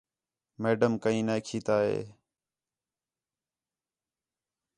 میڈم 0.61 0.97
کئیں 1.03 1.23
نے 1.27 1.35
کیتھا 1.47 1.77
ہے 1.85 1.99